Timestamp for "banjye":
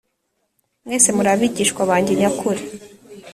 1.89-2.13